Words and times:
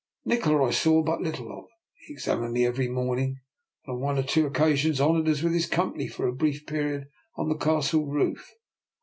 Nikola 0.25 0.69
I 0.69 0.71
saw 0.71 1.03
but 1.03 1.21
little 1.21 1.51
of. 1.55 1.65
He 1.99 2.11
examined 2.13 2.53
me 2.53 2.65
every 2.65 2.87
morning, 2.89 3.39
and 3.85 3.93
on 3.97 4.01
one 4.01 4.17
or 4.17 4.23
two 4.23 4.47
oc 4.47 4.53
casions 4.55 4.99
honoured 4.99 5.29
us 5.29 5.43
with 5.43 5.53
his 5.53 5.67
company 5.67 6.07
for 6.07 6.27
a 6.27 6.33
brief 6.33 6.65
period 6.65 7.05
on 7.37 7.49
the 7.49 7.55
Castle 7.55 8.07
roof. 8.07 8.51